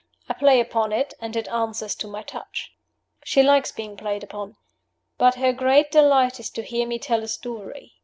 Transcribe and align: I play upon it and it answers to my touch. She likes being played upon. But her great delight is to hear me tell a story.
I 0.27 0.33
play 0.33 0.59
upon 0.59 0.91
it 0.93 1.13
and 1.21 1.35
it 1.35 1.47
answers 1.49 1.93
to 1.97 2.07
my 2.07 2.23
touch. 2.23 2.71
She 3.23 3.43
likes 3.43 3.71
being 3.71 3.95
played 3.95 4.23
upon. 4.23 4.57
But 5.19 5.35
her 5.35 5.53
great 5.53 5.91
delight 5.91 6.39
is 6.39 6.49
to 6.53 6.63
hear 6.63 6.87
me 6.87 6.97
tell 6.97 7.21
a 7.21 7.27
story. 7.27 7.93